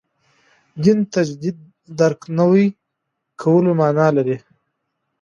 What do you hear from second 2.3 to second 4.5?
نوي کولو معنا لري.